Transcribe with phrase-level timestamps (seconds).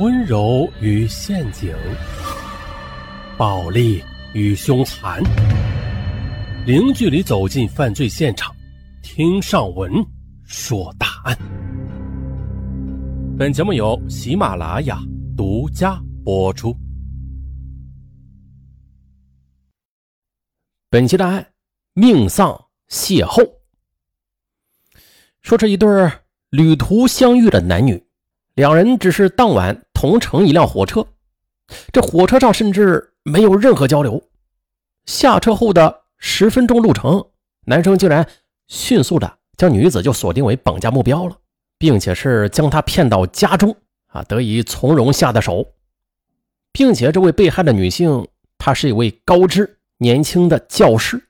[0.00, 1.72] 温柔与陷阱，
[3.38, 4.02] 暴力
[4.32, 5.22] 与凶残，
[6.66, 8.52] 零距离走进犯罪现场，
[9.04, 9.92] 听上文
[10.42, 11.38] 说大案。
[13.38, 14.98] 本节目由喜马拉雅
[15.36, 16.76] 独家播出。
[20.90, 21.46] 本期的案
[21.92, 22.52] 命丧
[22.90, 23.48] 邂逅，
[25.40, 25.88] 说这一对
[26.50, 28.02] 旅途相遇的男女。
[28.54, 31.06] 两人只是当晚同乘一辆火车，
[31.90, 34.22] 这火车上甚至没有任何交流。
[35.06, 37.24] 下车后的十分钟路程，
[37.64, 38.28] 男生竟然
[38.66, 41.36] 迅速的将女子就锁定为绑架目标了，
[41.78, 43.74] 并且是将她骗到家中
[44.08, 45.74] 啊，得以从容下的手，
[46.72, 51.28] 并且这位被害的女性，她是一位高知年轻的教师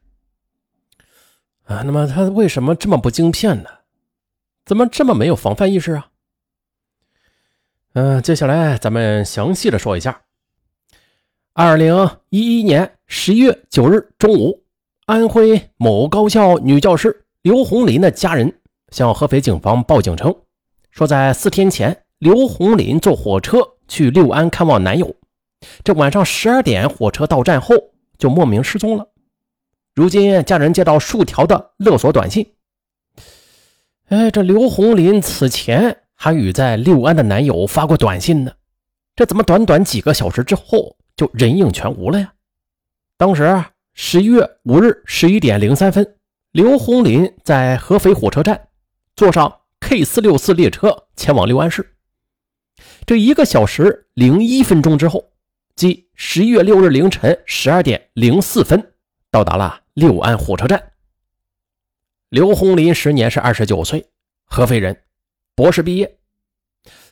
[1.64, 1.82] 啊。
[1.82, 3.70] 那么她为什么这么不经骗呢？
[4.64, 6.08] 怎么这么没有防范意识啊？
[7.94, 10.22] 嗯，接下来咱们详细的说一下。
[11.52, 14.64] 二零一一年十一月九日中午，
[15.06, 18.52] 安徽某高校女教师刘红林的家人
[18.88, 20.34] 向合肥警方报警称，
[20.90, 25.14] 说在四天前，刘红林坐火车去六安看望男友，
[25.84, 27.76] 这晚上十二点火车到站后
[28.18, 29.06] 就莫名失踪了。
[29.94, 32.54] 如今家人接到数条的勒索短信，
[34.08, 35.98] 哎，这刘红林此前。
[36.16, 38.52] 韩宇在六安的男友发过短信呢，
[39.14, 42.32] 这怎么短短几个小时之后就人影全无了呀？
[43.16, 46.16] 当时啊十一月五日十一点零三分，
[46.52, 48.68] 刘红林在合肥火车站
[49.16, 51.94] 坐上 K 四六四列车前往六安市。
[53.06, 55.32] 这一个小时零一分钟之后，
[55.76, 58.94] 即十一月六日凌晨十二点零四分，
[59.30, 60.92] 到达了六安火车站。
[62.30, 64.08] 刘红林时年是二十九岁，
[64.46, 65.03] 合肥人。
[65.56, 66.16] 博士毕业，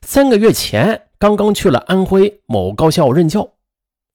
[0.02, 3.52] 三个月前刚刚去了安徽某高校任教，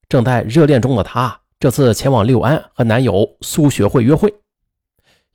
[0.10, 4.34] 正在热恋中的她，这次前往六安和男友苏学会约会。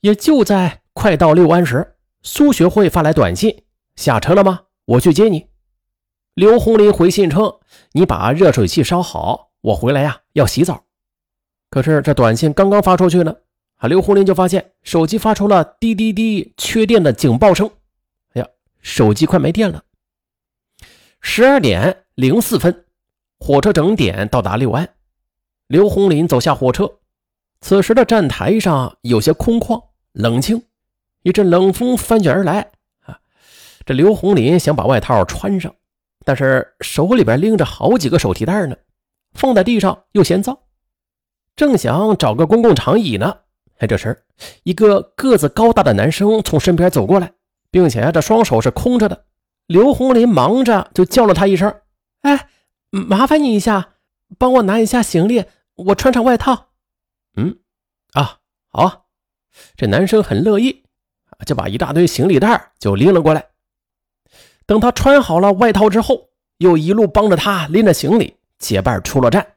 [0.01, 3.63] 也就在快到六安时，苏学会发来短信
[3.97, 4.65] ：“下车了吗？
[4.85, 5.47] 我去接你。”
[6.35, 7.61] 刘红林回信称
[7.93, 10.85] ：“你把热水器烧好，我回来呀要洗澡。”
[11.71, 13.37] 可是这短信刚刚发出去呢，
[13.77, 17.71] 啊，刘红林就发现手机发出了滴滴滴缺电的警报声。
[18.83, 19.85] 手机快没电了。
[21.21, 22.85] 十二点零四分，
[23.39, 24.95] 火车整点到达六安。
[25.69, 26.99] 刘红林走下火车，
[27.61, 29.83] 此时的站台上有些空旷
[30.13, 30.63] 冷清，
[31.23, 32.73] 一阵冷风翻卷而来。
[33.07, 33.21] 啊，
[33.87, 35.75] 这刘红林想把外套穿上，
[36.25, 38.77] 但是手里边拎着好几个手提袋呢，
[39.33, 40.59] 放在地上又嫌脏，
[41.57, 43.39] 正想找个公共长椅呢。
[43.79, 44.25] 哎，这时
[44.65, 47.33] 一个个子高大的男生从身边走过来。
[47.73, 49.25] 并且这双手是空着的，
[49.67, 51.75] 刘红林忙着就叫了他一声
[52.23, 52.49] ：“哎，
[52.91, 53.95] 麻烦你一下，
[54.39, 56.69] 帮我拿一下行李，我穿上外套。”
[57.35, 57.57] 嗯，
[58.13, 59.07] 啊，好，
[59.75, 60.85] 这男生很乐意，
[61.47, 63.47] 就把一大堆行李袋就拎了过来。
[64.67, 66.29] 等他穿好了外套之后，
[66.59, 69.55] 又一路帮着他拎着行李结伴出了站。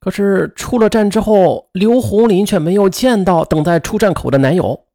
[0.00, 4.86] 可是出了站之后，刘红林却没有见到等在出站口的男友。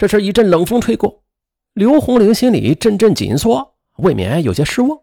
[0.00, 1.24] 这时一阵冷风吹过，
[1.74, 4.98] 刘红玲心里阵阵紧缩，未免有些失望。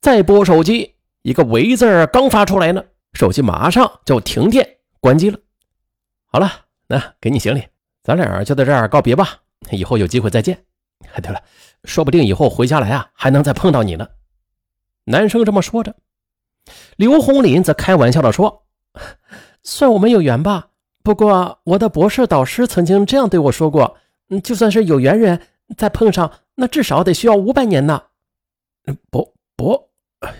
[0.00, 2.82] 再拨手机，一个“喂”字刚发出来呢，
[3.12, 5.38] 手机马上就停电关机了。
[6.24, 6.50] 好了，
[6.88, 7.62] 那给你行李，
[8.02, 10.64] 咱俩就在这儿告别吧，以后有机会再见。
[11.22, 11.42] 对了，
[11.84, 14.08] 说不定以后回家来啊，还能再碰到你呢。
[15.04, 15.94] 男生这么说着，
[16.96, 18.64] 刘红林则开玩笑的说
[19.62, 20.68] ：“算我们有缘吧。
[21.02, 23.98] 不过我的博士导师曾经这样对我说过。”
[24.28, 25.40] 嗯，就算是有缘人
[25.76, 28.02] 再碰上，那至少得需要五百年呢。
[29.10, 29.90] 不不，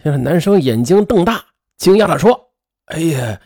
[0.02, 1.44] 男生眼睛瞪大，
[1.76, 2.50] 惊讶的说
[2.86, 3.40] ：“哎呀，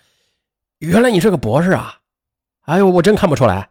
[0.79, 2.01] 原来你是个博士啊！
[2.63, 3.71] 哎呦，我真看不出来。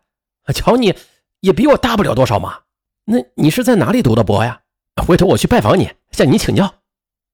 [0.54, 0.96] 瞧你，
[1.40, 2.60] 也比我大不了多少嘛。
[3.06, 4.62] 那你是在哪里读的博呀？
[5.06, 6.74] 回头我去拜访你，向你请教。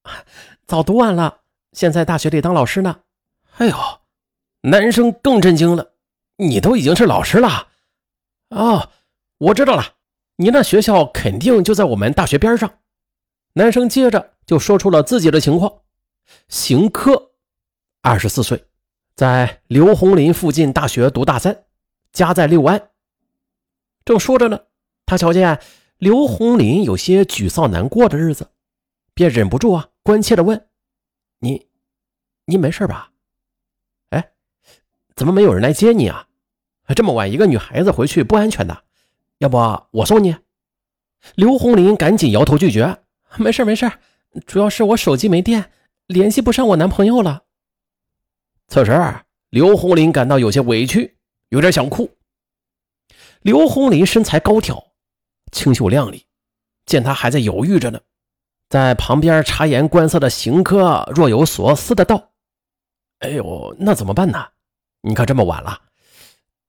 [0.67, 1.39] 早读完了，
[1.71, 2.99] 现在大学里当老师呢。
[3.57, 3.75] 哎呦，
[4.61, 5.93] 男生更震惊了，
[6.37, 7.69] 你都已经是老师了
[8.49, 8.89] 哦。
[9.37, 9.95] 我知道了，
[10.37, 12.79] 你那学校肯定就在我们大学边上。
[13.53, 15.81] 男生接着就说出了自己的情况：
[16.47, 17.31] 邢科，
[18.01, 18.65] 二十四岁，
[19.15, 21.65] 在刘红林附近大学读大三，
[22.13, 22.91] 家在六安。
[24.05, 24.59] 正说着呢，
[25.05, 25.59] 他瞧见
[25.97, 28.51] 刘红林有些沮丧难过的日子，
[29.13, 30.67] 便忍不住啊，关切的问
[31.39, 31.67] ：“你，
[32.45, 33.11] 你没事吧？
[34.11, 34.31] 哎，
[35.13, 36.27] 怎么没有人来接你啊？
[36.95, 38.83] 这么晚，一个女孩子回去不安全的。”
[39.39, 39.57] 要不
[39.91, 40.35] 我送你？
[41.35, 42.97] 刘红林赶紧摇头拒绝。
[43.37, 43.91] 没事没事，
[44.45, 45.71] 主要是我手机没电，
[46.07, 47.43] 联系不上我男朋友了。
[48.67, 48.91] 此时，
[49.49, 51.17] 刘红林感到有些委屈，
[51.49, 52.09] 有点想哭。
[53.41, 54.91] 刘红林身材高挑，
[55.51, 56.25] 清秀靓丽，
[56.85, 57.99] 见他还在犹豫着呢，
[58.69, 62.31] 在旁边察言观色的邢科若有所思的道
[63.19, 64.47] ：“哎呦，那怎么办呢？
[65.01, 65.81] 你看这么晚了，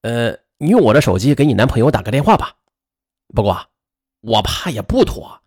[0.02, 2.56] 呃，你用我的手机给你男朋友打个电话吧。
[3.34, 3.68] 不过，
[4.20, 5.42] 我怕也不妥。”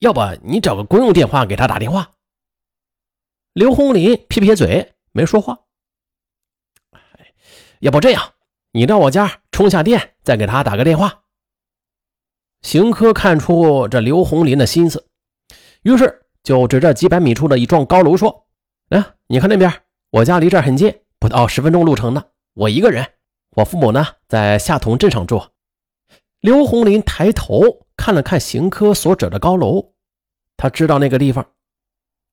[0.00, 2.10] 要不你找个公用电话给他打电话。
[3.54, 5.58] 刘红林撇撇嘴，没说话。
[7.80, 8.34] 要不这样，
[8.72, 11.22] 你到我家充下电，再给他打个电话。
[12.60, 15.08] 邢科看出这刘红林的心思，
[15.82, 18.46] 于是就指着几百米处的一幢高楼说
[18.90, 19.72] ：“啊，你看那边，
[20.10, 22.22] 我家离这儿很近，不到十分钟路程呢。
[22.52, 23.06] 我一个人，
[23.56, 25.42] 我父母呢在下同镇上住。”
[26.40, 27.84] 刘红林抬头。
[27.98, 29.94] 看了看邢科所指的高楼，
[30.58, 31.46] 他知道那个地方，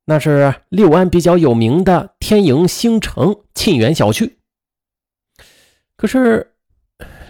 [0.04, 4.40] 那是六安比较有名的天盈星城沁园小区。
[5.96, 6.54] 可是，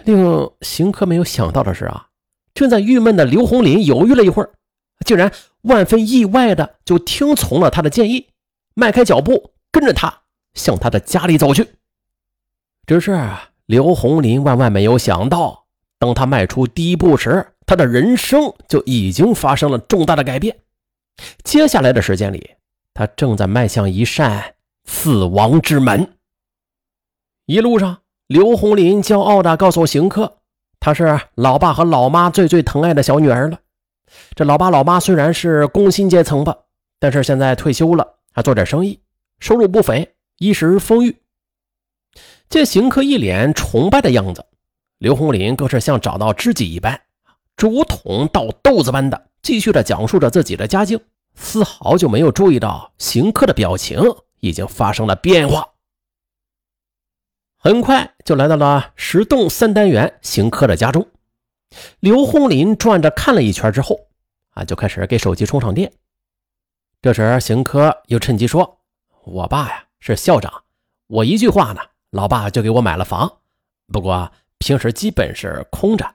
[0.04, 2.08] 令邢科没有想到的是啊，
[2.54, 4.50] 正在郁闷的刘红林犹豫了一会儿，
[5.06, 5.32] 竟然
[5.62, 8.30] 万分意外的就听从了他的建议，
[8.74, 10.22] 迈开脚步跟着他
[10.54, 11.68] 向他的家里走去。
[12.84, 13.12] 只是
[13.66, 15.64] 刘红林万万没有想到，
[15.98, 20.54] 当他迈出第一步时，他的人生就已经发生了重大的改变。
[21.42, 22.50] 接下来的时间里，
[22.92, 26.16] 他正在迈向一扇死亡之门。
[27.46, 30.38] 一路上，刘红林骄傲地告诉邢克，
[30.78, 33.60] 他是老爸和老妈最最疼爱的小女儿了。
[34.34, 36.54] 这老爸老妈虽然是工薪阶层吧，
[36.98, 39.00] 但是现在退休了，还做点生意，
[39.40, 41.16] 收入不菲，衣食丰裕。
[42.48, 44.46] 见邢克一脸崇拜的样子，
[44.98, 47.00] 刘红林更是像找到知己一般。
[47.56, 51.00] 竹筒倒豆子般的继续着讲述着自己的家境，
[51.34, 54.00] 丝毫就没有注意到邢科的表情
[54.40, 55.68] 已经发生了变化。
[57.56, 61.08] 很快就来到了十栋三单元邢科的家中，
[62.00, 63.98] 刘红林转着看了一圈之后，
[64.50, 65.92] 啊，就开始给手机充上电。
[67.00, 68.80] 这时，邢科又趁机说
[69.24, 70.64] ：“我爸呀是校长，
[71.06, 71.80] 我一句话呢，
[72.14, 73.38] 老爸就给我买了房，
[73.88, 76.14] 不过平时基本是空着。”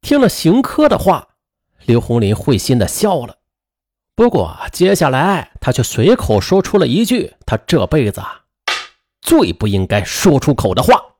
[0.00, 1.30] 听了邢科的话，
[1.84, 3.38] 刘红林会心的笑了。
[4.14, 8.22] 不过接下来他却随口说出了一句他这辈子
[9.20, 11.11] 最不应该说出口的话。